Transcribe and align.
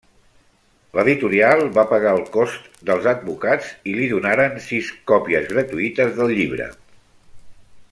L'editorial 0.99 1.61
va 1.75 1.83
pagar 1.91 2.13
els 2.19 2.31
costs 2.37 2.81
dels 2.89 3.11
advocats 3.13 3.69
i 3.91 3.95
li 3.99 4.09
donaren 4.15 4.57
sis 4.71 4.91
còpies 5.13 5.47
gratuïtes 5.53 6.19
del 6.23 6.35
llibre. 6.41 6.73